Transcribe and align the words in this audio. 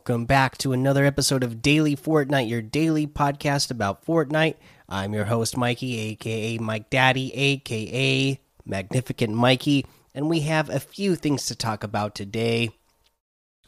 Welcome 0.00 0.24
back 0.24 0.56
to 0.58 0.72
another 0.72 1.04
episode 1.04 1.44
of 1.44 1.60
Daily 1.60 1.94
Fortnite, 1.94 2.48
your 2.48 2.62
daily 2.62 3.06
podcast 3.06 3.70
about 3.70 4.02
Fortnite. 4.02 4.54
I'm 4.88 5.12
your 5.12 5.26
host, 5.26 5.58
Mikey, 5.58 5.98
aka 5.98 6.56
Mike 6.56 6.88
Daddy, 6.88 7.30
aka 7.34 8.40
Magnificent 8.64 9.34
Mikey, 9.34 9.84
and 10.14 10.30
we 10.30 10.40
have 10.40 10.70
a 10.70 10.80
few 10.80 11.16
things 11.16 11.44
to 11.46 11.54
talk 11.54 11.84
about 11.84 12.14
today. 12.14 12.70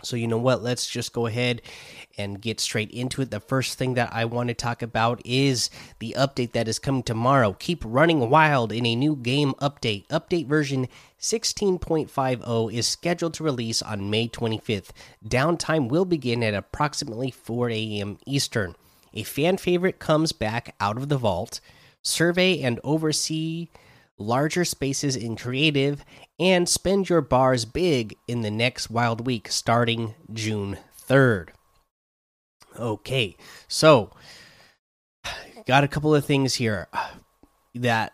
So, 0.04 0.16
you 0.16 0.26
know 0.26 0.38
what? 0.38 0.62
Let's 0.62 0.86
just 0.86 1.12
go 1.12 1.26
ahead 1.26 1.62
and 2.18 2.40
get 2.40 2.60
straight 2.60 2.90
into 2.90 3.22
it. 3.22 3.30
The 3.30 3.40
first 3.40 3.78
thing 3.78 3.94
that 3.94 4.12
I 4.12 4.24
want 4.24 4.48
to 4.48 4.54
talk 4.54 4.82
about 4.82 5.20
is 5.24 5.70
the 5.98 6.14
update 6.18 6.52
that 6.52 6.68
is 6.68 6.78
coming 6.78 7.02
tomorrow. 7.02 7.54
Keep 7.58 7.82
running 7.84 8.28
wild 8.28 8.72
in 8.72 8.84
a 8.86 8.96
new 8.96 9.16
game 9.16 9.54
update. 9.54 10.06
Update 10.08 10.46
version 10.46 10.88
16.50 11.20 12.72
is 12.72 12.86
scheduled 12.86 13.34
to 13.34 13.44
release 13.44 13.80
on 13.82 14.10
May 14.10 14.28
25th. 14.28 14.90
Downtime 15.26 15.88
will 15.88 16.04
begin 16.04 16.42
at 16.42 16.54
approximately 16.54 17.30
4 17.30 17.70
a.m. 17.70 18.18
Eastern. 18.26 18.74
A 19.14 19.22
fan 19.22 19.56
favorite 19.56 19.98
comes 19.98 20.32
back 20.32 20.74
out 20.80 20.96
of 20.96 21.08
the 21.08 21.18
vault. 21.18 21.60
Survey 22.02 22.60
and 22.60 22.80
oversee 22.82 23.68
larger 24.22 24.64
spaces 24.64 25.16
in 25.16 25.36
creative 25.36 26.04
and 26.38 26.68
spend 26.68 27.08
your 27.08 27.20
bars 27.20 27.64
big 27.64 28.16
in 28.26 28.42
the 28.42 28.50
next 28.50 28.90
wild 28.90 29.26
week 29.26 29.48
starting 29.50 30.14
June 30.32 30.78
3rd. 31.08 31.48
Okay, 32.78 33.36
so 33.68 34.10
got 35.66 35.84
a 35.84 35.88
couple 35.88 36.14
of 36.14 36.24
things 36.24 36.54
here 36.54 36.88
that 37.74 38.12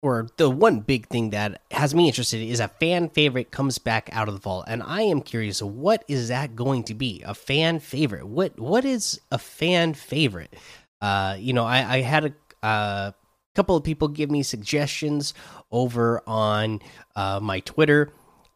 or 0.00 0.28
the 0.36 0.48
one 0.48 0.80
big 0.80 1.08
thing 1.08 1.30
that 1.30 1.60
has 1.72 1.94
me 1.94 2.06
interested 2.06 2.40
is 2.40 2.60
a 2.60 2.68
fan 2.68 3.08
favorite 3.08 3.50
comes 3.50 3.78
back 3.78 4.08
out 4.12 4.28
of 4.28 4.34
the 4.34 4.40
vault 4.40 4.64
and 4.68 4.82
i 4.84 5.02
am 5.02 5.20
curious 5.20 5.60
what 5.60 6.04
is 6.06 6.28
that 6.28 6.54
going 6.54 6.84
to 6.84 6.94
be? 6.94 7.22
A 7.26 7.34
fan 7.34 7.80
favorite? 7.80 8.26
What 8.26 8.58
what 8.58 8.84
is 8.84 9.20
a 9.32 9.38
fan 9.38 9.94
favorite? 9.94 10.54
Uh 11.00 11.36
you 11.38 11.52
know 11.52 11.64
i 11.64 11.96
i 11.96 12.00
had 12.00 12.26
a 12.26 12.32
uh, 12.62 13.12
couple 13.58 13.76
of 13.76 13.82
people 13.82 14.08
give 14.08 14.30
me 14.30 14.42
suggestions 14.42 15.34
over 15.72 16.22
on 16.26 16.80
uh, 17.16 17.40
my 17.42 17.60
twitter 17.60 18.10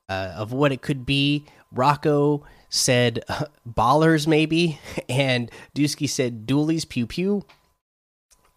uh, 0.08 0.32
of 0.36 0.52
what 0.52 0.72
it 0.72 0.80
could 0.80 1.04
be 1.04 1.44
rocco 1.72 2.44
said 2.68 3.24
ballers 3.68 4.26
maybe 4.26 4.78
and 5.08 5.50
dusky 5.74 6.06
said 6.06 6.46
doolies 6.46 6.84
pew 6.84 7.06
pew 7.06 7.44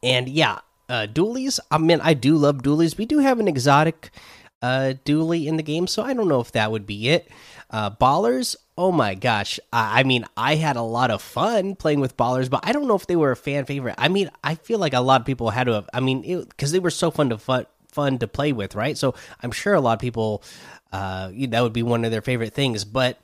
and 0.04 0.30
yeah 0.30 0.60
uh, 0.90 1.08
dualies. 1.12 1.60
I 1.72 1.78
mean, 1.78 2.00
I 2.02 2.14
do 2.14 2.36
love 2.38 2.58
dualies. 2.58 2.98
We 2.98 3.06
do 3.06 3.20
have 3.20 3.40
an 3.40 3.48
exotic 3.48 4.12
uh, 4.62 4.94
dually 5.04 5.46
in 5.46 5.58
the 5.58 5.64
game, 5.64 5.88
so 5.88 6.04
I 6.04 6.14
don't 6.14 6.28
know 6.28 6.42
if 6.42 6.52
that 6.54 6.72
would 6.72 6.86
be 6.86 7.10
it. 7.10 7.30
Uh, 7.70 7.90
ballers. 7.90 8.56
Oh 8.78 8.92
my 8.92 9.16
gosh. 9.16 9.59
I, 9.72 10.02
I 10.02 10.04
mean, 10.04 10.26
I 10.36 10.56
had 10.56 10.76
a 10.76 10.81
lot 10.81 11.09
of 11.12 11.22
fun 11.22 11.76
playing 11.76 12.02
with 12.02 12.18
ballers, 12.18 12.50
but 12.50 12.62
I 12.64 12.73
don't 12.73 12.88
know 12.88 12.95
if 12.95 13.08
they 13.08 13.16
were 13.16 13.32
a 13.32 13.36
fan 13.36 13.66
favorite. 13.66 13.95
I 13.98 14.09
mean, 14.09 14.30
I 14.44 14.56
feel 14.56 14.80
like 14.80 14.94
a 14.94 15.00
lot 15.00 15.22
of 15.22 15.28
people 15.28 15.50
had 15.50 15.66
to 15.66 15.73
have. 15.73 15.90
I 15.94 16.02
mean, 16.02 16.44
because 16.44 16.72
they 16.72 16.80
were 16.80 16.90
so 16.92 17.09
fun 17.12 17.30
to 17.30 17.38
fun 17.38 17.66
fun 17.90 18.17
to 18.20 18.28
play 18.28 18.52
with, 18.52 18.76
right? 18.76 18.98
So 18.98 19.16
I'm 19.42 19.52
sure 19.52 19.73
a 19.73 19.80
lot 19.80 19.94
of 19.94 20.00
people 20.00 20.44
uh, 20.92 21.32
that 21.34 21.62
would 21.62 21.72
be 21.72 21.84
one 21.84 22.04
of 22.04 22.12
their 22.12 22.22
favorite 22.22 22.54
things, 22.54 22.84
but 22.84 23.17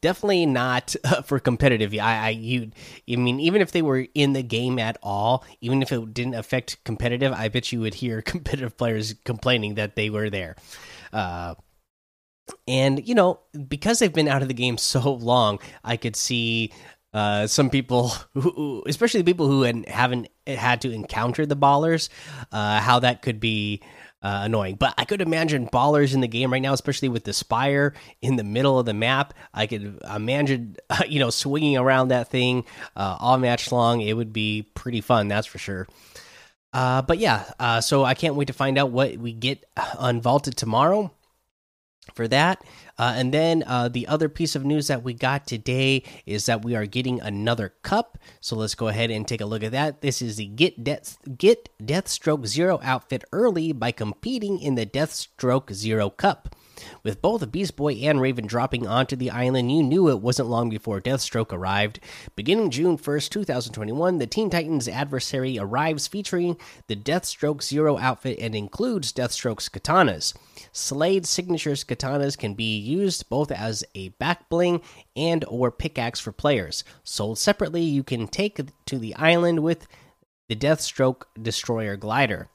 definitely 0.00 0.46
not 0.46 0.94
for 1.24 1.40
competitive. 1.40 1.92
I, 1.94 2.26
I 2.26 2.28
you 2.28 2.70
I 3.10 3.16
mean 3.16 3.40
even 3.40 3.60
if 3.60 3.72
they 3.72 3.82
were 3.82 4.06
in 4.14 4.32
the 4.32 4.44
game 4.44 4.78
at 4.78 4.96
all, 5.02 5.44
even 5.60 5.82
if 5.82 5.90
it 5.90 6.14
didn't 6.14 6.34
affect 6.34 6.82
competitive, 6.84 7.32
I 7.32 7.48
bet 7.48 7.72
you 7.72 7.80
would 7.80 7.94
hear 7.94 8.22
competitive 8.34 8.76
players 8.76 9.14
complaining 9.24 9.74
that 9.74 9.96
they 9.96 10.10
were 10.10 10.30
there. 10.30 10.54
Uh, 11.12 11.56
and 12.68 13.06
you 13.06 13.14
know 13.14 13.40
because 13.68 13.98
they've 13.98 14.12
been 14.12 14.28
out 14.28 14.42
of 14.42 14.48
the 14.48 14.54
game 14.54 14.78
so 14.78 15.14
long, 15.14 15.58
I 15.82 15.96
could 15.96 16.16
see 16.16 16.72
uh, 17.14 17.46
some 17.46 17.70
people, 17.70 18.08
who, 18.34 18.82
especially 18.86 19.22
people 19.22 19.46
who 19.46 19.62
haven't 19.86 20.28
had 20.46 20.80
to 20.82 20.90
encounter 20.90 21.46
the 21.46 21.56
ballers, 21.56 22.08
uh, 22.52 22.80
how 22.80 22.98
that 22.98 23.22
could 23.22 23.40
be 23.40 23.80
uh, 24.20 24.40
annoying. 24.44 24.74
But 24.74 24.94
I 24.98 25.04
could 25.04 25.20
imagine 25.20 25.68
ballers 25.68 26.12
in 26.12 26.20
the 26.20 26.28
game 26.28 26.52
right 26.52 26.60
now, 26.60 26.72
especially 26.72 27.08
with 27.08 27.24
the 27.24 27.32
spire 27.32 27.94
in 28.20 28.36
the 28.36 28.44
middle 28.44 28.78
of 28.78 28.86
the 28.86 28.94
map. 28.94 29.32
I 29.52 29.66
could 29.66 30.00
imagine, 30.12 30.76
you 31.08 31.20
know, 31.20 31.30
swinging 31.30 31.76
around 31.76 32.08
that 32.08 32.28
thing 32.28 32.64
uh, 32.96 33.16
all 33.20 33.38
match 33.38 33.70
long. 33.70 34.00
It 34.00 34.14
would 34.14 34.32
be 34.32 34.62
pretty 34.74 35.00
fun, 35.00 35.28
that's 35.28 35.46
for 35.46 35.58
sure. 35.58 35.86
Uh, 36.72 37.02
but 37.02 37.18
yeah, 37.18 37.44
uh, 37.60 37.80
so 37.80 38.04
I 38.04 38.14
can't 38.14 38.34
wait 38.34 38.48
to 38.48 38.52
find 38.52 38.76
out 38.76 38.90
what 38.90 39.16
we 39.16 39.32
get 39.32 39.64
unvaulted 39.76 40.54
tomorrow 40.54 41.12
for 42.12 42.28
that. 42.28 42.62
Uh, 42.98 43.14
and 43.16 43.32
then 43.32 43.64
uh, 43.66 43.88
the 43.88 44.06
other 44.06 44.28
piece 44.28 44.54
of 44.54 44.64
news 44.64 44.88
that 44.88 45.02
we 45.02 45.14
got 45.14 45.46
today 45.46 46.02
is 46.26 46.46
that 46.46 46.64
we 46.64 46.74
are 46.74 46.86
getting 46.86 47.20
another 47.20 47.74
cup. 47.82 48.18
So 48.40 48.56
let's 48.56 48.74
go 48.74 48.88
ahead 48.88 49.10
and 49.10 49.26
take 49.26 49.40
a 49.40 49.46
look 49.46 49.62
at 49.62 49.72
that. 49.72 50.00
This 50.00 50.20
is 50.20 50.36
the 50.36 50.46
Get 50.46 50.84
Death 50.84 51.18
Get 51.38 51.70
Deathstroke 51.82 52.46
Zero 52.46 52.80
outfit 52.82 53.24
early 53.32 53.72
by 53.72 53.90
competing 53.90 54.60
in 54.60 54.74
the 54.74 54.86
Deathstroke 54.86 55.72
Zero 55.72 56.10
Cup. 56.10 56.54
With 57.02 57.22
both 57.22 57.50
Beast 57.52 57.76
Boy 57.76 57.94
and 57.94 58.20
Raven 58.20 58.46
dropping 58.46 58.86
onto 58.86 59.16
the 59.16 59.30
island, 59.30 59.70
you 59.70 59.82
knew 59.82 60.08
it 60.08 60.20
wasn't 60.20 60.48
long 60.48 60.70
before 60.70 61.00
Deathstroke 61.00 61.52
arrived. 61.52 62.00
Beginning 62.36 62.70
June 62.70 62.96
1st, 62.96 63.30
2021, 63.30 64.18
the 64.18 64.26
Teen 64.26 64.50
Titans 64.50 64.88
adversary 64.88 65.58
arrives 65.58 66.06
featuring 66.06 66.56
the 66.86 66.96
Deathstroke 66.96 67.62
Zero 67.62 67.98
outfit 67.98 68.38
and 68.38 68.54
includes 68.54 69.12
Deathstroke's 69.12 69.68
katanas. 69.68 70.34
Slade's 70.72 71.28
signature's 71.28 71.84
katanas 71.84 72.36
can 72.36 72.54
be 72.54 72.78
used 72.78 73.28
both 73.28 73.50
as 73.52 73.84
a 73.94 74.08
back 74.10 74.48
bling 74.48 74.80
and 75.14 75.44
or 75.48 75.70
pickaxe 75.70 76.20
for 76.20 76.32
players. 76.32 76.84
Sold 77.02 77.38
separately, 77.38 77.82
you 77.82 78.02
can 78.02 78.26
take 78.26 78.60
to 78.86 78.98
the 78.98 79.14
island 79.16 79.60
with 79.60 79.86
the 80.48 80.56
Deathstroke 80.56 81.22
Destroyer 81.40 81.96
glider. 81.96 82.48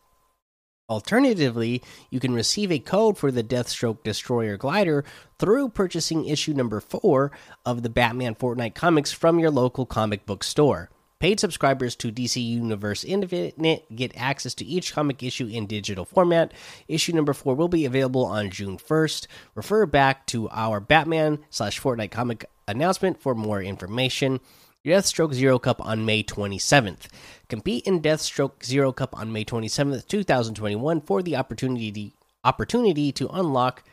Alternatively, 0.89 1.83
you 2.09 2.19
can 2.19 2.33
receive 2.33 2.71
a 2.71 2.79
code 2.79 3.17
for 3.17 3.31
the 3.31 3.43
Deathstroke 3.43 4.03
Destroyer 4.03 4.57
glider 4.57 5.05
through 5.37 5.69
purchasing 5.69 6.25
issue 6.25 6.53
number 6.53 6.79
4 6.79 7.31
of 7.65 7.83
the 7.83 7.89
Batman 7.89 8.33
Fortnite 8.33 8.73
comics 8.73 9.11
from 9.11 9.37
your 9.37 9.51
local 9.51 9.85
comic 9.85 10.25
book 10.25 10.43
store. 10.43 10.89
Paid 11.19 11.39
subscribers 11.41 11.97
to 11.97 12.13
DC 12.13 12.41
Universe 12.41 13.03
Infinite 13.03 13.93
get 13.93 14.15
access 14.15 14.53
to 14.55 14.65
each 14.65 14.93
comic 14.93 15.21
issue 15.21 15.47
in 15.47 15.67
digital 15.67 16.05
format. 16.05 16.53
Issue 16.87 17.11
number 17.11 17.33
4 17.33 17.55
will 17.55 17.67
be 17.67 17.85
available 17.85 18.25
on 18.25 18.49
June 18.49 18.77
1st. 18.77 19.27
Refer 19.53 19.85
back 19.85 20.25
to 20.27 20.49
our 20.49 20.79
Batman 20.79 21.39
slash 21.49 21.79
Fortnite 21.81 22.11
comic 22.11 22.45
announcement 22.69 23.21
for 23.21 23.35
more 23.35 23.61
information. 23.61 24.39
Deathstroke 24.85 25.33
Zero 25.33 25.59
Cup 25.59 25.85
on 25.85 26.05
May 26.05 26.23
27th. 26.23 27.07
Compete 27.49 27.85
in 27.85 28.01
Deathstroke 28.01 28.63
Zero 28.63 28.93
Cup 28.93 29.13
on 29.17 29.33
May 29.33 29.43
27th, 29.43 30.07
2021 30.07 31.01
for 31.01 31.21
the 31.21 31.35
opportunity 31.35 32.13
opportunity 32.45 33.11
to 33.11 33.27
unlock 33.27 33.83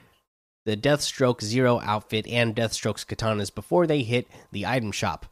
the 0.65 0.77
Deathstroke 0.77 1.43
Zero 1.43 1.81
outfit 1.81 2.25
and 2.29 2.55
Deathstroke's 2.55 3.05
katanas 3.05 3.53
before 3.53 3.89
they 3.89 4.05
hit 4.05 4.29
the 4.53 4.65
item 4.65 4.93
shop. 4.93 5.27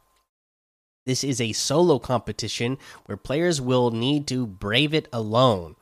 This 1.05 1.23
is 1.23 1.39
a 1.39 1.53
solo 1.53 1.99
competition 1.99 2.77
where 3.05 3.15
players 3.15 3.61
will 3.61 3.91
need 3.91 4.27
to 4.27 4.45
brave 4.45 4.93
it 4.93 5.07
alone. 5.13 5.77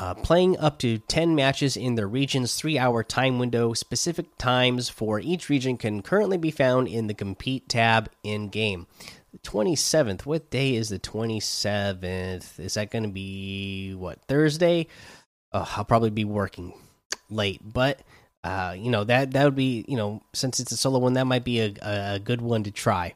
Uh, 0.00 0.14
playing 0.14 0.58
up 0.58 0.78
to 0.78 0.96
10 0.96 1.34
matches 1.34 1.76
in 1.76 1.94
the 1.94 2.06
region's 2.06 2.54
three 2.54 2.78
hour 2.78 3.04
time 3.04 3.38
window. 3.38 3.74
Specific 3.74 4.38
times 4.38 4.88
for 4.88 5.20
each 5.20 5.50
region 5.50 5.76
can 5.76 6.00
currently 6.00 6.38
be 6.38 6.50
found 6.50 6.88
in 6.88 7.06
the 7.06 7.12
Compete 7.12 7.68
tab 7.68 8.08
in 8.22 8.48
game. 8.48 8.86
The 9.32 9.38
27th, 9.40 10.24
what 10.24 10.48
day 10.48 10.74
is 10.74 10.88
the 10.88 10.98
27th? 10.98 12.58
Is 12.58 12.74
that 12.74 12.90
going 12.90 13.02
to 13.02 13.10
be 13.10 13.92
what, 13.92 14.22
Thursday? 14.22 14.86
Oh, 15.52 15.70
I'll 15.76 15.84
probably 15.84 16.10
be 16.10 16.24
working 16.24 16.72
late, 17.28 17.60
but. 17.62 18.00
Uh, 18.42 18.74
you 18.74 18.90
know 18.90 19.04
that 19.04 19.32
that 19.32 19.44
would 19.44 19.54
be 19.54 19.84
you 19.86 19.98
know 19.98 20.22
since 20.32 20.60
it's 20.60 20.72
a 20.72 20.76
solo 20.78 20.98
one 20.98 21.12
that 21.12 21.26
might 21.26 21.44
be 21.44 21.60
a, 21.60 21.74
a, 21.82 22.18
good 22.18 22.40
one 22.40 22.62
to 22.62 22.70
try 22.70 23.14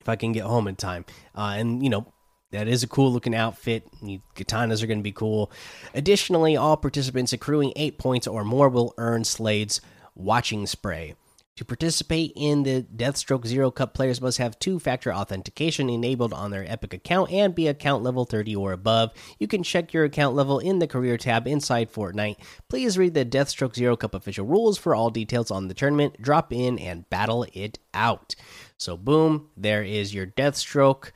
if 0.00 0.08
I 0.08 0.14
can 0.14 0.30
get 0.30 0.44
home 0.44 0.68
in 0.68 0.76
time. 0.76 1.04
Uh, 1.36 1.56
and 1.58 1.82
you 1.82 1.90
know 1.90 2.06
that 2.52 2.68
is 2.68 2.82
a 2.82 2.88
cool 2.88 3.12
looking 3.12 3.34
outfit. 3.34 3.86
Katanas 4.34 4.82
are 4.82 4.86
going 4.86 4.98
to 4.98 5.04
be 5.04 5.12
cool. 5.12 5.50
Additionally, 5.94 6.56
all 6.56 6.76
participants 6.76 7.32
accruing 7.32 7.72
eight 7.76 7.98
points 7.98 8.26
or 8.26 8.44
more 8.44 8.68
will 8.68 8.94
earn 8.98 9.24
Slade's 9.24 9.80
watching 10.14 10.66
spray. 10.66 11.14
To 11.60 11.64
participate 11.66 12.32
in 12.36 12.62
the 12.62 12.86
Deathstroke 12.96 13.46
Zero 13.46 13.70
Cup, 13.70 13.92
players 13.92 14.22
must 14.22 14.38
have 14.38 14.58
two 14.58 14.78
factor 14.78 15.12
authentication 15.12 15.90
enabled 15.90 16.32
on 16.32 16.50
their 16.50 16.64
Epic 16.66 16.94
account 16.94 17.30
and 17.30 17.54
be 17.54 17.68
account 17.68 18.02
level 18.02 18.24
30 18.24 18.56
or 18.56 18.72
above. 18.72 19.10
You 19.38 19.46
can 19.46 19.62
check 19.62 19.92
your 19.92 20.04
account 20.04 20.34
level 20.34 20.58
in 20.58 20.78
the 20.78 20.86
career 20.86 21.18
tab 21.18 21.46
inside 21.46 21.92
Fortnite. 21.92 22.36
Please 22.70 22.96
read 22.96 23.12
the 23.12 23.26
Deathstroke 23.26 23.74
Zero 23.74 23.94
Cup 23.94 24.14
official 24.14 24.46
rules 24.46 24.78
for 24.78 24.94
all 24.94 25.10
details 25.10 25.50
on 25.50 25.68
the 25.68 25.74
tournament. 25.74 26.16
Drop 26.22 26.50
in 26.50 26.78
and 26.78 27.10
battle 27.10 27.44
it 27.52 27.78
out. 27.92 28.34
So, 28.78 28.96
boom, 28.96 29.50
there 29.54 29.82
is 29.82 30.14
your 30.14 30.26
Deathstroke. 30.26 31.10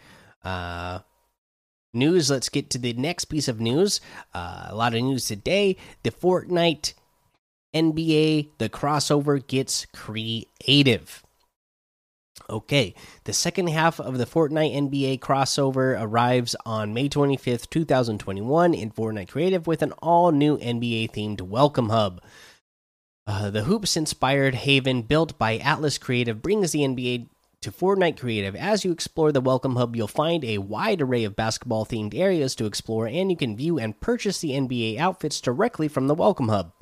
Uh, 0.44 0.98
news. 1.94 2.30
Let's 2.30 2.48
get 2.48 2.70
to 2.70 2.78
the 2.78 2.92
next 2.94 3.26
piece 3.26 3.48
of 3.48 3.60
news. 3.60 4.00
Uh, 4.32 4.66
a 4.68 4.74
lot 4.74 4.94
of 4.94 5.02
news 5.02 5.26
today. 5.26 5.76
The 6.02 6.10
Fortnite 6.10 6.94
NBA, 7.74 8.50
the 8.58 8.68
crossover 8.68 9.44
gets 9.44 9.86
creative. 9.86 11.22
Okay, 12.50 12.94
the 13.24 13.32
second 13.32 13.68
half 13.68 13.98
of 14.00 14.18
the 14.18 14.26
Fortnite 14.26 14.74
NBA 14.74 15.20
crossover 15.20 15.96
arrives 16.00 16.54
on 16.66 16.92
May 16.92 17.08
25th, 17.08 17.70
2021 17.70 18.74
in 18.74 18.90
Fortnite 18.90 19.28
Creative 19.28 19.66
with 19.66 19.82
an 19.82 19.92
all 20.02 20.30
new 20.30 20.58
NBA 20.58 21.12
themed 21.12 21.40
welcome 21.40 21.88
hub. 21.88 22.20
Uh, 23.26 23.50
the 23.50 23.62
hoops 23.62 23.96
inspired 23.96 24.54
haven 24.54 25.02
built 25.02 25.38
by 25.38 25.56
Atlas 25.58 25.96
Creative 25.96 26.42
brings 26.42 26.72
the 26.72 26.80
NBA 26.80 27.28
to 27.64 27.72
Fortnite 27.72 28.20
Creative. 28.20 28.54
As 28.54 28.84
you 28.84 28.92
explore 28.92 29.32
the 29.32 29.40
Welcome 29.40 29.76
Hub, 29.76 29.96
you'll 29.96 30.06
find 30.06 30.44
a 30.44 30.58
wide 30.58 31.00
array 31.00 31.24
of 31.24 31.34
basketball 31.34 31.86
themed 31.86 32.14
areas 32.14 32.54
to 32.56 32.66
explore, 32.66 33.06
and 33.06 33.30
you 33.30 33.38
can 33.38 33.56
view 33.56 33.78
and 33.78 33.98
purchase 33.98 34.38
the 34.38 34.50
NBA 34.50 34.98
outfits 34.98 35.40
directly 35.40 35.88
from 35.88 36.06
the 36.06 36.14
Welcome 36.14 36.48
Hub. 36.48 36.72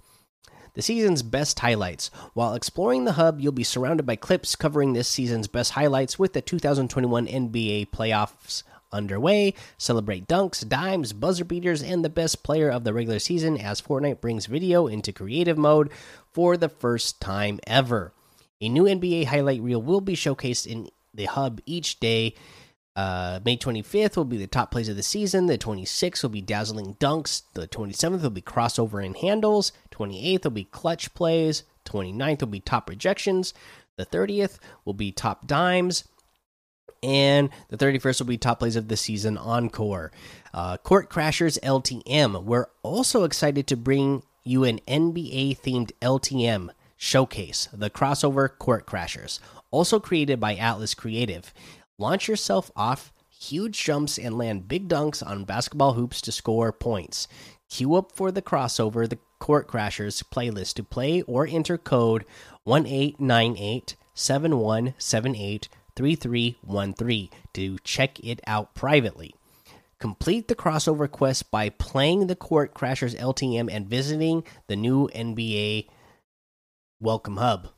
The 0.75 0.82
season's 0.82 1.23
best 1.23 1.61
highlights. 1.61 2.11
While 2.34 2.55
exploring 2.55 3.05
the 3.05 3.12
hub, 3.12 3.40
you'll 3.40 3.52
be 3.52 3.62
surrounded 3.62 4.06
by 4.06 4.17
clips 4.17 4.56
covering 4.56 4.93
this 4.93 5.06
season's 5.06 5.46
best 5.46 5.70
highlights 5.70 6.19
with 6.19 6.32
the 6.32 6.43
2021 6.43 7.29
NBA 7.29 7.90
playoffs 7.90 8.64
underway. 8.90 9.55
Celebrate 9.79 10.26
dunks, 10.26 10.69
dimes, 10.69 11.12
buzzer 11.12 11.44
beaters, 11.44 11.84
and 11.84 12.05
the 12.05 12.08
best 12.08 12.43
player 12.43 12.69
of 12.69 12.82
the 12.82 12.93
regular 12.93 13.20
season 13.20 13.56
as 13.56 13.81
Fortnite 13.81 14.20
brings 14.20 14.46
video 14.46 14.88
into 14.88 15.12
creative 15.12 15.56
mode 15.56 15.90
for 16.32 16.56
the 16.56 16.69
first 16.69 17.20
time 17.20 17.61
ever. 17.69 18.12
A 18.62 18.69
new 18.69 18.85
NBA 18.85 19.26
highlight 19.26 19.61
reel 19.61 19.82
will 19.82 20.00
be 20.00 20.14
showcased 20.14 20.69
in 20.69 20.88
the 21.12 21.25
hub 21.25 21.61
each 21.67 21.99
day. 21.99 22.37
Uh, 22.94 23.41
May 23.44 23.56
25th 23.56 24.17
will 24.17 24.25
be 24.25 24.37
the 24.37 24.47
top 24.47 24.70
plays 24.70 24.88
of 24.88 24.94
the 24.94 25.03
season. 25.03 25.47
The 25.47 25.59
26th 25.59 26.23
will 26.23 26.31
be 26.31 26.43
dazzling 26.43 26.94
dunks. 27.00 27.43
The 27.55 27.67
27th 27.67 28.23
will 28.23 28.31
be 28.31 28.41
crossover 28.41 29.05
and 29.05 29.17
handles. 29.17 29.73
28th 29.91 30.44
will 30.44 30.53
be 30.53 30.64
clutch 30.64 31.12
plays. 31.12 31.64
29th 31.87 32.41
will 32.41 32.49
be 32.49 32.61
top 32.61 32.88
rejections. 32.88 33.53
The 33.97 34.06
30th 34.06 34.59
will 34.85 34.94
be 34.94 35.11
top 35.11 35.49
dimes. 35.49 36.05
And 37.03 37.50
the 37.69 37.76
31st 37.76 38.20
will 38.20 38.29
be 38.29 38.38
top 38.38 38.61
plays 38.61 38.76
of 38.76 38.87
the 38.87 38.97
season 38.97 39.37
encore. 39.37 40.12
Uh, 40.55 40.76
Court 40.76 41.11
Crashers 41.11 41.58
LTM. 41.65 42.44
We're 42.44 42.69
also 42.85 43.25
excited 43.25 43.67
to 43.67 43.76
bring 43.76 44.23
you 44.44 44.62
an 44.62 44.79
NBA 44.87 45.58
themed 45.58 45.91
LTM 46.00 46.70
showcase, 47.03 47.69
the 47.73 47.91
crossover 47.91 48.49
Court 48.59 48.87
Crashers, 48.87 49.41
also 49.73 49.99
created 49.99 50.39
by 50.39 50.55
Atlas 50.55 50.95
Creative. 50.95 51.53
Launch 51.99 52.29
yourself 52.29 52.71
off 52.77 53.13
huge 53.29 53.83
jumps 53.83 54.19
and 54.19 54.39
land 54.39 54.69
big 54.69 54.89
dunks 54.89 55.21
on 55.27 55.43
basketball 55.45 55.95
hoops 55.95 56.21
to 56.23 56.31
score 56.31 56.71
points. 56.71 57.27
Queue 57.69 57.97
up 57.97 58.13
for 58.13 58.31
the 58.31 58.41
crossover, 58.41 59.09
the 59.09 59.19
Court 59.41 59.67
Crashers 59.67 60.23
playlist 60.23 60.75
to 60.75 60.85
play 60.85 61.23
or 61.23 61.45
enter 61.45 61.77
code 61.77 62.25
1898 62.65 63.97
7178 64.15 65.69
3313 65.97 67.29
to 67.53 67.79
check 67.83 68.21
it 68.21 68.41
out 68.47 68.77
privately. 68.77 69.35
Complete 69.99 70.47
the 70.47 70.55
crossover 70.55 71.11
quest 71.11 71.51
by 71.51 71.69
playing 71.69 72.29
the 72.29 72.37
Court 72.37 72.75
Crashers 72.75 73.19
LTM 73.19 73.69
and 73.73 73.89
visiting 73.89 74.45
the 74.69 74.77
new 74.77 75.09
NBA 75.09 75.89
Welcome 77.03 77.39
Hub. 77.39 77.71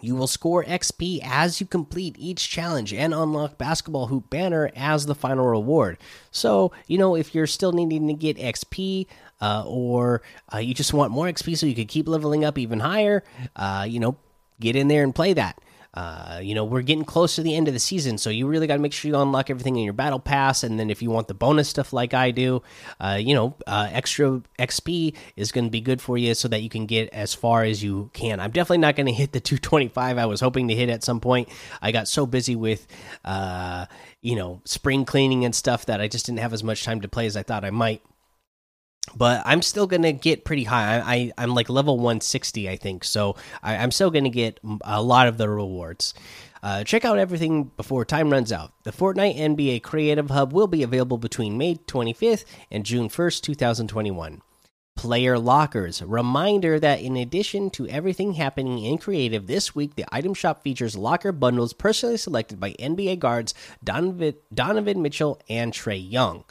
You 0.00 0.14
will 0.14 0.28
score 0.28 0.62
XP 0.62 1.18
as 1.24 1.60
you 1.60 1.66
complete 1.66 2.14
each 2.16 2.48
challenge 2.48 2.94
and 2.94 3.12
unlock 3.12 3.58
Basketball 3.58 4.06
Hoop 4.06 4.30
Banner 4.30 4.70
as 4.76 5.06
the 5.06 5.14
final 5.16 5.44
reward. 5.44 5.98
So, 6.30 6.70
you 6.86 6.98
know, 6.98 7.16
if 7.16 7.34
you're 7.34 7.48
still 7.48 7.72
needing 7.72 8.06
to 8.06 8.14
get 8.14 8.36
XP 8.36 9.08
uh, 9.40 9.64
or 9.66 10.22
uh, 10.54 10.58
you 10.58 10.72
just 10.72 10.94
want 10.94 11.10
more 11.10 11.26
XP 11.26 11.58
so 11.58 11.66
you 11.66 11.74
can 11.74 11.88
keep 11.88 12.06
leveling 12.06 12.44
up 12.44 12.58
even 12.58 12.78
higher, 12.78 13.24
uh, 13.56 13.84
you 13.88 13.98
know, 13.98 14.16
get 14.60 14.76
in 14.76 14.86
there 14.86 15.02
and 15.02 15.12
play 15.12 15.32
that. 15.32 15.60
Uh, 15.92 16.38
you 16.42 16.54
know, 16.54 16.64
we're 16.64 16.82
getting 16.82 17.04
close 17.04 17.34
to 17.34 17.42
the 17.42 17.54
end 17.56 17.66
of 17.66 17.74
the 17.74 17.80
season, 17.80 18.16
so 18.16 18.30
you 18.30 18.46
really 18.46 18.66
got 18.66 18.74
to 18.74 18.80
make 18.80 18.92
sure 18.92 19.10
you 19.10 19.16
unlock 19.16 19.50
everything 19.50 19.76
in 19.76 19.82
your 19.82 19.92
battle 19.92 20.20
pass. 20.20 20.62
And 20.62 20.78
then, 20.78 20.88
if 20.88 21.02
you 21.02 21.10
want 21.10 21.26
the 21.26 21.34
bonus 21.34 21.68
stuff 21.68 21.92
like 21.92 22.14
I 22.14 22.30
do, 22.30 22.62
uh, 23.00 23.18
you 23.20 23.34
know, 23.34 23.56
uh, 23.66 23.88
extra 23.90 24.40
XP 24.58 25.16
is 25.34 25.50
going 25.50 25.64
to 25.64 25.70
be 25.70 25.80
good 25.80 26.00
for 26.00 26.16
you 26.16 26.34
so 26.34 26.46
that 26.48 26.62
you 26.62 26.68
can 26.68 26.86
get 26.86 27.08
as 27.12 27.34
far 27.34 27.64
as 27.64 27.82
you 27.82 28.10
can. 28.12 28.38
I'm 28.38 28.52
definitely 28.52 28.78
not 28.78 28.94
going 28.94 29.06
to 29.06 29.12
hit 29.12 29.32
the 29.32 29.40
225 29.40 30.18
I 30.18 30.26
was 30.26 30.40
hoping 30.40 30.68
to 30.68 30.74
hit 30.74 30.88
at 30.88 31.02
some 31.02 31.20
point. 31.20 31.48
I 31.82 31.90
got 31.90 32.06
so 32.06 32.24
busy 32.24 32.54
with, 32.54 32.86
uh, 33.24 33.86
you 34.20 34.36
know, 34.36 34.60
spring 34.64 35.04
cleaning 35.04 35.44
and 35.44 35.54
stuff 35.54 35.86
that 35.86 36.00
I 36.00 36.06
just 36.06 36.26
didn't 36.26 36.38
have 36.38 36.52
as 36.52 36.62
much 36.62 36.84
time 36.84 37.00
to 37.00 37.08
play 37.08 37.26
as 37.26 37.36
I 37.36 37.42
thought 37.42 37.64
I 37.64 37.70
might 37.70 38.02
but 39.14 39.42
I'm 39.44 39.62
still 39.62 39.86
gonna 39.86 40.12
get 40.12 40.44
pretty 40.44 40.64
high. 40.64 40.98
I, 40.98 41.32
I 41.36 41.42
am 41.42 41.54
like 41.54 41.68
level 41.68 41.96
160, 41.96 42.68
I 42.68 42.76
think. 42.76 43.04
So 43.04 43.36
I, 43.62 43.74
am 43.76 43.90
still 43.90 44.10
gonna 44.10 44.30
get 44.30 44.60
a 44.82 45.02
lot 45.02 45.28
of 45.28 45.38
the 45.38 45.48
rewards. 45.48 46.14
Uh, 46.62 46.84
check 46.84 47.04
out 47.04 47.18
everything 47.18 47.70
before 47.76 48.04
time 48.04 48.30
runs 48.30 48.52
out. 48.52 48.72
The 48.84 48.92
Fortnite 48.92 49.38
NBA 49.38 49.82
Creative 49.82 50.28
Hub 50.28 50.52
will 50.52 50.66
be 50.66 50.82
available 50.82 51.16
between 51.16 51.56
May 51.56 51.76
25th 51.76 52.44
and 52.70 52.84
June 52.84 53.08
1st, 53.08 53.40
2021. 53.42 54.42
Player 54.94 55.38
lockers. 55.38 56.02
Reminder 56.02 56.78
that 56.78 57.00
in 57.00 57.16
addition 57.16 57.70
to 57.70 57.88
everything 57.88 58.34
happening 58.34 58.84
in 58.84 58.98
creative 58.98 59.46
this 59.46 59.74
week, 59.74 59.94
the 59.94 60.04
item 60.12 60.34
shop 60.34 60.62
features 60.62 60.98
locker 60.98 61.32
bundles 61.32 61.72
personally 61.72 62.18
selected 62.18 62.60
by 62.60 62.72
NBA 62.72 63.18
guards 63.18 63.54
Donovan, 63.82 64.34
Donovan 64.52 65.00
Mitchell 65.00 65.40
and 65.48 65.72
Trae 65.72 66.10
Young. 66.10 66.44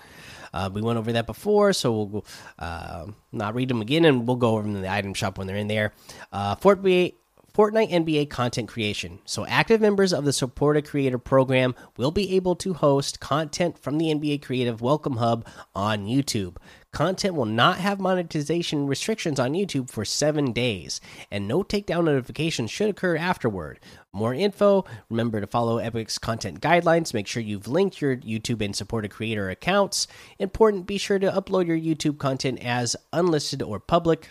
Uh, 0.54 0.70
we 0.72 0.82
went 0.82 0.98
over 0.98 1.12
that 1.14 1.26
before, 1.26 1.74
so 1.74 2.04
we'll 2.04 2.26
uh, 2.58 3.06
not 3.32 3.56
read 3.56 3.70
them 3.70 3.82
again, 3.82 4.06
and 4.06 4.28
we'll 4.28 4.38
go 4.38 4.52
over 4.52 4.64
them 4.64 4.76
in 4.76 4.82
the 4.82 4.92
item 4.92 5.14
shop 5.14 5.38
when 5.38 5.48
they're 5.48 5.56
in 5.56 5.68
there. 5.68 5.94
Uh, 6.32 6.56
Fortnite, 6.56 7.16
Fortnite 7.54 7.92
NBA 7.92 8.30
content 8.30 8.70
creation. 8.70 9.20
So, 9.26 9.46
active 9.46 9.82
members 9.82 10.14
of 10.14 10.26
the 10.26 10.34
Support-A-Creator 10.34 11.18
Program 11.18 11.76
will 11.98 12.12
be 12.12 12.36
able 12.36 12.56
to 12.58 12.74
host 12.74 13.20
content 13.20 13.78
from 13.78 13.98
the 13.98 14.14
NBA 14.14 14.42
Creative 14.42 14.82
Welcome 14.82 15.18
Hub 15.18 15.48
on 15.74 16.06
YouTube. 16.06 16.58
Content 16.92 17.36
will 17.36 17.46
not 17.46 17.78
have 17.78 18.00
monetization 18.00 18.88
restrictions 18.88 19.40
on 19.40 19.54
YouTube 19.54 19.92
for 19.92 20.04
seven 20.04 20.52
days, 20.52 21.00
and 21.30 21.48
no 21.48 21.64
takedown 21.64 22.06
notifications 22.06 22.72
should 22.72 22.90
occur 22.90 23.16
afterward. 23.16 23.80
More 24.12 24.34
info, 24.34 24.86
remember 25.08 25.40
to 25.40 25.46
follow 25.46 25.78
Epic's 25.78 26.18
content 26.18 26.62
guidelines. 26.62 27.14
Make 27.14 27.28
sure 27.28 27.44
you've 27.44 27.68
linked 27.68 28.02
your 28.02 28.18
YouTube 28.18 28.66
and 28.66 28.76
Support-A-Creator 28.76 29.52
accounts. 29.52 30.08
Important, 30.40 30.88
be 30.88 30.98
sure 30.98 31.20
to 31.20 31.32
upload 31.32 31.68
your 31.68 31.78
YouTube 31.78 32.18
content 32.18 32.60
as 32.64 32.96
unlisted 33.14 33.62
or 33.62 33.80
public. 33.80 34.30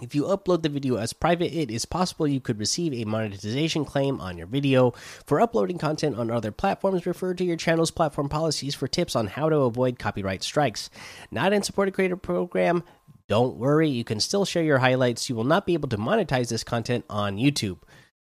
If 0.00 0.14
you 0.14 0.24
upload 0.24 0.62
the 0.62 0.70
video 0.70 0.96
as 0.96 1.12
private, 1.12 1.52
it 1.52 1.70
is 1.70 1.84
possible 1.84 2.26
you 2.26 2.40
could 2.40 2.58
receive 2.58 2.94
a 2.94 3.04
monetization 3.04 3.84
claim 3.84 4.18
on 4.18 4.38
your 4.38 4.46
video. 4.46 4.92
For 5.26 5.40
uploading 5.40 5.76
content 5.76 6.16
on 6.16 6.30
other 6.30 6.50
platforms, 6.50 7.04
refer 7.04 7.34
to 7.34 7.44
your 7.44 7.56
channel's 7.56 7.90
platform 7.90 8.30
policies 8.30 8.74
for 8.74 8.88
tips 8.88 9.14
on 9.14 9.26
how 9.26 9.50
to 9.50 9.58
avoid 9.58 9.98
copyright 9.98 10.42
strikes. 10.42 10.88
Not 11.30 11.52
in 11.52 11.62
Support-A-Creator 11.62 12.16
Program, 12.16 12.82
don't 13.28 13.58
worry, 13.58 13.88
you 13.88 14.02
can 14.02 14.20
still 14.20 14.44
share 14.44 14.62
your 14.62 14.78
highlights. 14.78 15.28
You 15.28 15.36
will 15.36 15.44
not 15.44 15.66
be 15.66 15.74
able 15.74 15.88
to 15.90 15.98
monetize 15.98 16.48
this 16.48 16.64
content 16.64 17.04
on 17.10 17.36
YouTube. 17.36 17.78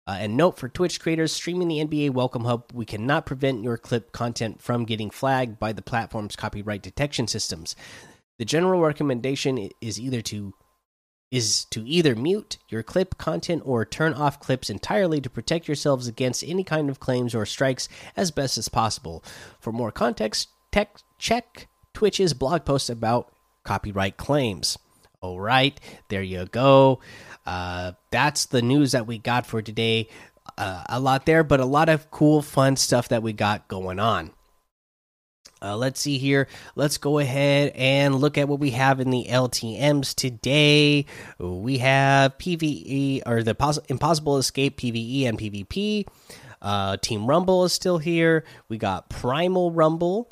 Uh, 0.07 0.19
and 0.21 0.37
note 0.37 0.59
for 0.59 0.69
Twitch 0.69 1.01
creators 1.01 1.33
streaming 1.33 1.69
the 1.69 1.83
NBA 1.83 2.11
Welcome 2.11 2.45
Hub, 2.45 2.71
we 2.75 2.85
cannot 2.85 3.25
prevent 3.25 3.65
your 3.65 3.79
clip 3.79 4.13
content 4.13 4.61
from 4.61 4.85
getting 4.85 5.09
flagged 5.09 5.59
by 5.59 5.73
the 5.73 5.81
platform's 5.81 6.37
copyright 6.37 6.83
detection 6.83 7.27
systems. 7.27 7.75
The 8.39 8.45
general 8.45 8.83
recommendation 8.83 9.71
is 9.81 9.99
either 9.99 10.21
to 10.23 10.53
is 11.31 11.65
to 11.67 11.87
either 11.87 12.15
mute 12.15 12.59
your 12.69 12.83
clip 12.83 13.19
content 13.19 13.63
or 13.65 13.85
turn 13.85 14.15
off 14.15 14.41
clips 14.41 14.71
entirely 14.71 15.21
to 15.21 15.31
protect 15.31 15.67
yourselves 15.67 16.07
against 16.07 16.45
any 16.45 16.63
kind 16.63 16.89
of 16.89 17.01
claims 17.01 17.35
or 17.35 17.45
strikes 17.45 17.89
as 18.17 18.31
best 18.31 18.57
as 18.57 18.69
possible. 18.69 19.25
For 19.59 19.73
more 19.73 19.91
context, 19.91 20.49
tech, 20.71 20.97
check 21.19 21.69
Twitch's 21.93 22.35
blog 22.35 22.65
post 22.65 22.89
about 22.91 23.33
copyright 23.65 24.17
claims. 24.17 24.79
All 25.21 25.41
right, 25.41 25.79
there 26.09 26.23
you 26.23 26.45
go. 26.47 27.01
Uh, 27.47 27.93
that's 28.11 28.47
the 28.47 28.63
news 28.63 28.93
that 28.93 29.07
we 29.07 29.19
got 29.19 29.47
for 29.47 29.63
today. 29.63 30.09
Uh, 30.59 30.85
a 30.89 31.01
lot 31.01 31.27
there, 31.27 31.43
but 31.43 31.61
a 31.61 31.65
lot 31.65 31.89
of 31.89 32.11
cool, 32.11 32.43
fun 32.43 32.77
stuff 32.77 33.09
that 33.09 33.23
we 33.23 33.33
got 33.33 33.67
going 33.67 33.99
on. 33.99 34.31
Uh, 35.65 35.77
let's 35.77 35.99
see 35.99 36.19
here. 36.19 36.47
Let's 36.75 36.99
go 36.99 37.19
ahead 37.19 37.73
and 37.75 38.17
look 38.17 38.37
at 38.37 38.49
what 38.49 38.61
we 38.61 38.73
have 38.73 39.01
in 39.01 39.09
the 39.09 39.25
LTMs 39.31 40.15
today. 40.15 41.07
We 41.39 41.79
have 41.79 42.37
PVE 42.37 43.23
or 43.25 43.43
the 43.43 43.83
Impossible 43.89 44.37
Escape 44.37 44.79
PVE 44.79 45.27
and 45.27 45.39
PvP. 45.39 46.07
Uh, 46.61 46.99
Team 46.99 47.27
Rumble 47.27 47.65
is 47.65 47.73
still 47.73 47.97
here. 47.97 48.45
We 48.69 48.77
got 48.77 49.09
Primal 49.09 49.71
Rumble, 49.73 50.31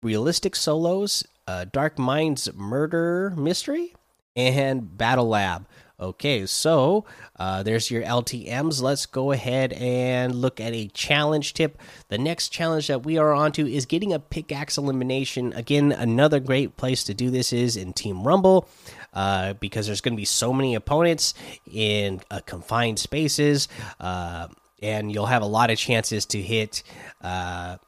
Realistic 0.00 0.54
Solos, 0.54 1.24
uh, 1.48 1.64
Dark 1.72 1.98
Minds 1.98 2.48
Murder 2.54 3.34
Mystery, 3.36 3.94
and 4.36 4.96
Battle 4.96 5.28
Lab. 5.28 5.66
Okay, 6.00 6.46
so 6.46 7.04
uh, 7.40 7.64
there's 7.64 7.90
your 7.90 8.02
LTMs. 8.02 8.80
Let's 8.80 9.04
go 9.04 9.32
ahead 9.32 9.72
and 9.72 10.32
look 10.32 10.60
at 10.60 10.72
a 10.72 10.86
challenge 10.88 11.54
tip. 11.54 11.76
The 12.06 12.18
next 12.18 12.50
challenge 12.50 12.86
that 12.86 13.04
we 13.04 13.18
are 13.18 13.34
on 13.34 13.50
to 13.52 13.68
is 13.68 13.84
getting 13.84 14.12
a 14.12 14.20
pickaxe 14.20 14.78
elimination. 14.78 15.52
Again, 15.54 15.90
another 15.90 16.38
great 16.38 16.76
place 16.76 17.02
to 17.04 17.14
do 17.14 17.30
this 17.30 17.52
is 17.52 17.76
in 17.76 17.92
Team 17.94 18.22
Rumble. 18.22 18.68
Uh, 19.12 19.54
because 19.54 19.86
there's 19.86 20.02
going 20.02 20.12
to 20.12 20.20
be 20.20 20.24
so 20.24 20.52
many 20.52 20.74
opponents 20.76 21.34
in 21.72 22.20
uh, 22.30 22.40
confined 22.46 22.98
spaces. 22.98 23.66
Uh, 23.98 24.46
and 24.80 25.10
you'll 25.10 25.26
have 25.26 25.42
a 25.42 25.46
lot 25.46 25.70
of 25.70 25.78
chances 25.78 26.26
to 26.26 26.40
hit 26.40 26.84
uh, 27.22 27.78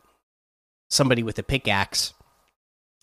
somebody 0.88 1.22
with 1.22 1.38
a 1.38 1.42
pickaxe 1.44 2.14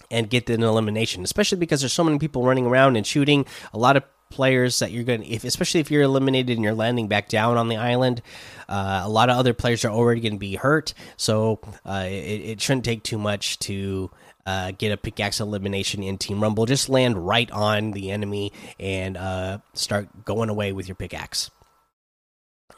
and 0.09 0.29
get 0.29 0.49
an 0.49 0.63
elimination, 0.63 1.23
especially 1.23 1.57
because 1.57 1.81
there's 1.81 1.93
so 1.93 2.03
many 2.03 2.17
people 2.17 2.43
running 2.43 2.65
around 2.65 2.97
and 2.97 3.05
shooting. 3.05 3.45
A 3.73 3.77
lot 3.77 3.95
of 3.95 4.03
players 4.29 4.79
that 4.79 4.91
you're 4.91 5.03
going 5.03 5.21
to, 5.21 5.27
if, 5.27 5.43
especially 5.43 5.79
if 5.79 5.91
you're 5.91 6.03
eliminated 6.03 6.57
and 6.57 6.63
you're 6.63 6.73
landing 6.73 7.07
back 7.07 7.29
down 7.29 7.57
on 7.57 7.67
the 7.67 7.77
island, 7.77 8.21
uh, 8.69 9.01
a 9.03 9.09
lot 9.09 9.29
of 9.29 9.37
other 9.37 9.53
players 9.53 9.85
are 9.85 9.91
already 9.91 10.21
going 10.21 10.33
to 10.33 10.39
be 10.39 10.55
hurt. 10.55 10.93
So 11.15 11.59
uh, 11.85 12.05
it, 12.07 12.11
it, 12.11 12.61
shouldn't 12.61 12.85
take 12.85 13.03
too 13.03 13.17
much 13.17 13.59
to. 13.59 14.11
Uh, 14.45 14.71
get 14.71 14.93
a 14.93 14.95
pickaxe 14.95 15.41
elimination 15.41 16.01
in 16.01 16.17
Team 16.17 16.41
Rumble. 16.41 16.65
Just 16.65 16.87
land 16.87 17.27
right 17.27 17.51
on 17.51 17.91
the 17.91 18.11
enemy 18.11 18.53
and 18.79 19.17
uh, 19.17 19.57
start 19.73 20.07
going 20.23 20.47
away 20.47 20.71
with 20.71 20.87
your 20.87 20.95
pickaxe. 20.95 21.51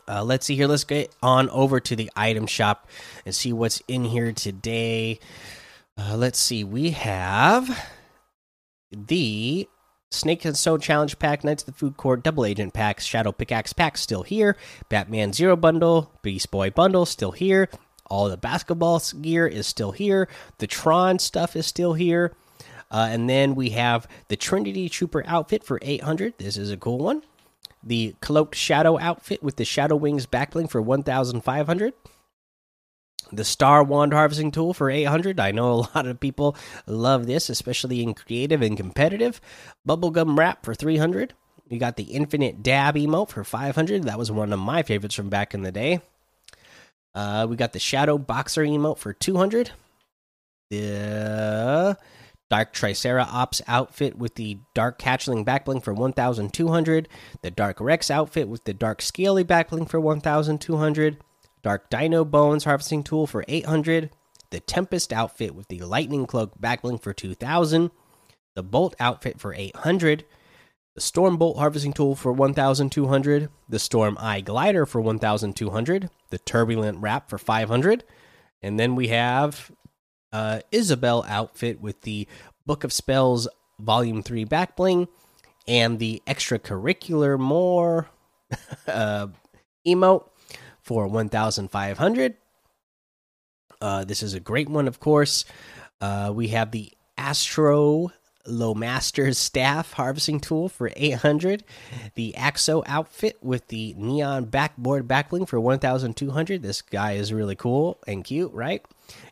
Uh, 0.09 0.23
let's 0.23 0.47
see 0.47 0.55
here. 0.55 0.67
Let's 0.67 0.83
get 0.83 1.13
on 1.21 1.47
over 1.51 1.79
to 1.79 1.95
the 1.95 2.09
item 2.15 2.47
shop 2.47 2.89
and 3.23 3.35
see 3.35 3.53
what's 3.53 3.83
in 3.87 4.03
here 4.03 4.31
today. 4.31 5.19
Uh, 5.95 6.17
let's 6.17 6.39
see. 6.39 6.63
We 6.63 6.91
have 6.91 7.87
the 8.91 9.69
Snake 10.11 10.43
and 10.43 10.57
Stone 10.57 10.79
Challenge 10.79 11.19
Pack, 11.19 11.43
Knights 11.43 11.63
of 11.63 11.67
the 11.67 11.71
Food 11.73 11.95
Court, 11.95 12.23
Double 12.23 12.45
Agent 12.45 12.73
Packs, 12.73 13.05
Shadow 13.05 13.31
Pickaxe 13.31 13.73
Pack 13.73 13.97
still 13.97 14.23
here, 14.23 14.57
Batman 14.89 15.33
Zero 15.33 15.55
Bundle, 15.55 16.11
Beast 16.21 16.49
Boy 16.49 16.71
Bundle 16.71 17.05
still 17.05 17.31
here, 17.31 17.69
all 18.09 18.27
the 18.27 18.37
basketball 18.37 19.01
gear 19.21 19.45
is 19.45 19.67
still 19.67 19.91
here, 19.91 20.27
the 20.57 20.67
Tron 20.67 21.19
stuff 21.19 21.55
is 21.55 21.67
still 21.67 21.93
here, 21.93 22.33
uh, 22.89 23.07
and 23.11 23.29
then 23.29 23.53
we 23.53 23.69
have 23.69 24.07
the 24.29 24.35
Trinity 24.35 24.89
Trooper 24.89 25.23
outfit 25.27 25.63
for 25.63 25.77
800. 25.81 26.33
This 26.39 26.57
is 26.57 26.71
a 26.71 26.77
cool 26.77 26.97
one. 26.97 27.21
The 27.83 28.15
Cloaked 28.19 28.55
Shadow 28.55 28.97
outfit 28.99 29.43
with 29.43 29.57
the 29.57 29.65
Shadow 29.65 29.95
Wings 29.95 30.25
backbling 30.25 30.69
for 30.69 30.81
1,500 30.81 31.93
the 33.31 33.43
Star 33.43 33.83
Wand 33.83 34.13
Harvesting 34.13 34.51
Tool 34.51 34.73
for 34.73 34.89
800. 34.89 35.39
I 35.39 35.51
know 35.51 35.71
a 35.71 35.73
lot 35.95 36.07
of 36.07 36.19
people 36.19 36.55
love 36.85 37.27
this, 37.27 37.49
especially 37.49 38.01
in 38.01 38.13
creative 38.13 38.61
and 38.61 38.77
competitive. 38.77 39.41
Bubblegum 39.87 40.37
Wrap 40.37 40.65
for 40.65 40.73
300. 40.73 41.33
We 41.69 41.77
got 41.77 41.97
the 41.97 42.03
Infinite 42.03 42.63
Dab 42.63 42.95
emote 42.95 43.29
for 43.29 43.43
500. 43.43 44.03
That 44.03 44.17
was 44.17 44.31
one 44.31 44.51
of 44.51 44.59
my 44.59 44.81
favorites 44.81 45.15
from 45.15 45.29
back 45.29 45.53
in 45.53 45.61
the 45.61 45.71
day. 45.71 46.01
Uh, 47.13 47.45
we 47.49 47.55
got 47.55 47.73
the 47.73 47.79
Shadow 47.79 48.17
Boxer 48.17 48.63
emote 48.63 48.97
for 48.97 49.13
200. 49.13 49.71
The 50.71 51.97
Dark 52.49 52.73
Triceratops 52.73 53.61
outfit 53.67 54.17
with 54.17 54.35
the 54.35 54.57
Dark 54.73 54.99
Hatchling 54.99 55.45
backbling 55.45 55.83
for 55.83 55.93
1,200. 55.93 57.07
The 57.41 57.51
Dark 57.51 57.79
Rex 57.79 58.09
outfit 58.09 58.47
with 58.47 58.63
the 58.63 58.73
Dark 58.73 59.01
Scaly 59.01 59.43
backbling 59.43 59.87
for 59.87 59.99
1,200. 59.99 61.17
Dark 61.61 61.89
Dino 61.89 62.23
Bones 62.23 62.63
harvesting 62.63 63.03
tool 63.03 63.27
for 63.27 63.43
800, 63.47 64.11
the 64.49 64.59
Tempest 64.59 65.13
outfit 65.13 65.55
with 65.55 65.67
the 65.67 65.79
Lightning 65.81 66.25
Cloak 66.25 66.59
backbling 66.59 67.01
for 67.01 67.13
2000, 67.13 67.91
the 68.55 68.63
Bolt 68.63 68.95
outfit 68.99 69.39
for 69.39 69.53
800, 69.53 70.25
the 70.95 71.01
Storm 71.01 71.37
Bolt 71.37 71.57
harvesting 71.57 71.93
tool 71.93 72.15
for 72.15 72.31
1200, 72.31 73.49
the 73.67 73.79
Storm 73.79 74.17
Eye 74.19 74.41
glider 74.41 74.85
for 74.85 75.01
1200, 75.01 76.09
the 76.29 76.39
Turbulent 76.39 76.99
wrap 76.99 77.29
for 77.29 77.37
500, 77.37 78.03
and 78.61 78.79
then 78.79 78.95
we 78.95 79.09
have 79.09 79.71
uh, 80.31 80.61
Isabelle 80.71 81.25
outfit 81.27 81.81
with 81.81 82.01
the 82.01 82.27
Book 82.65 82.83
of 82.83 82.93
Spells 82.93 83.47
Volume 83.79 84.21
3 84.23 84.45
backbling 84.45 85.07
and 85.67 85.99
the 85.99 86.21
extracurricular 86.27 87.39
more 87.39 88.09
uh, 88.87 89.27
emote 89.87 90.27
for 90.89 91.07
1500 91.07 92.33
uh, 93.79 94.03
this 94.05 94.23
is 94.23 94.33
a 94.33 94.39
great 94.39 94.67
one 94.67 94.87
of 94.87 94.99
course. 94.99 95.45
Uh, 96.01 96.31
we 96.33 96.47
have 96.47 96.71
the 96.71 96.91
astro 97.15 98.11
Lowmaster's 98.47 99.37
staff 99.37 99.93
harvesting 99.93 100.39
tool 100.39 100.67
for 100.67 100.89
800 100.95 101.63
the 102.15 102.33
axo 102.35 102.81
outfit 102.87 103.37
with 103.43 103.67
the 103.67 103.93
neon 103.97 104.45
backboard 104.45 105.07
backbling 105.07 105.47
for 105.47 105.59
1200 105.59 106.63
this 106.63 106.81
guy 106.81 107.11
is 107.11 107.31
really 107.31 107.55
cool 107.55 107.99
and 108.07 108.23
cute 108.23 108.51
right? 108.51 108.83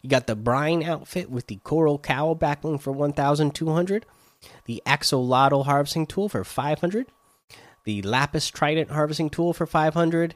You 0.04 0.12
got 0.12 0.28
the 0.28 0.36
brine 0.36 0.84
outfit 0.84 1.32
with 1.32 1.48
the 1.48 1.56
coral 1.64 1.98
cowl 1.98 2.36
backbling 2.36 2.80
for 2.80 2.92
1200 2.92 4.06
the 4.66 4.84
axolotl 4.86 5.66
harvesting 5.66 6.06
tool 6.06 6.30
for 6.30 6.44
500 6.44 7.08
the 7.86 8.04
lapis 8.04 8.50
trident 8.50 8.92
harvesting 8.92 9.32
tool 9.32 9.54
for 9.54 9.66
500 9.66 10.36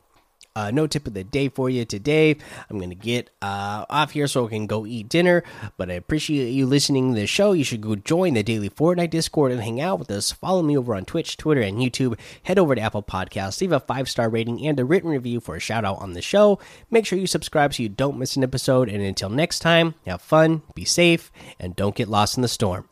Uh, 0.55 0.69
no 0.69 0.85
tip 0.85 1.07
of 1.07 1.13
the 1.13 1.23
day 1.23 1.47
for 1.47 1.69
you 1.69 1.85
today. 1.85 2.35
I'm 2.69 2.77
going 2.77 2.89
to 2.89 2.95
get 2.95 3.29
uh, 3.41 3.85
off 3.89 4.11
here 4.11 4.27
so 4.27 4.45
I 4.45 4.49
can 4.49 4.67
go 4.67 4.85
eat 4.85 5.07
dinner. 5.07 5.43
But 5.77 5.89
I 5.89 5.93
appreciate 5.93 6.51
you 6.51 6.65
listening 6.65 7.13
to 7.13 7.19
the 7.19 7.27
show. 7.27 7.53
You 7.53 7.63
should 7.63 7.81
go 7.81 7.95
join 7.95 8.33
the 8.33 8.43
daily 8.43 8.69
Fortnite 8.69 9.11
Discord 9.11 9.51
and 9.51 9.61
hang 9.61 9.79
out 9.79 9.99
with 9.99 10.11
us. 10.11 10.31
Follow 10.31 10.61
me 10.61 10.77
over 10.77 10.93
on 10.93 11.05
Twitch, 11.05 11.37
Twitter, 11.37 11.61
and 11.61 11.77
YouTube. 11.77 12.19
Head 12.43 12.59
over 12.59 12.75
to 12.75 12.81
Apple 12.81 13.03
Podcasts, 13.03 13.61
leave 13.61 13.71
a 13.71 13.79
five 13.79 14.09
star 14.09 14.29
rating 14.29 14.65
and 14.67 14.79
a 14.79 14.85
written 14.85 15.09
review 15.09 15.39
for 15.39 15.55
a 15.55 15.59
shout 15.59 15.85
out 15.85 15.99
on 15.99 16.13
the 16.13 16.21
show. 16.21 16.59
Make 16.89 17.05
sure 17.05 17.17
you 17.17 17.27
subscribe 17.27 17.73
so 17.73 17.83
you 17.83 17.89
don't 17.89 18.19
miss 18.19 18.35
an 18.35 18.43
episode. 18.43 18.89
And 18.89 19.01
until 19.01 19.29
next 19.29 19.59
time, 19.59 19.95
have 20.05 20.21
fun, 20.21 20.63
be 20.75 20.85
safe, 20.85 21.31
and 21.59 21.75
don't 21.75 21.95
get 21.95 22.09
lost 22.09 22.37
in 22.37 22.41
the 22.41 22.47
storm. 22.47 22.90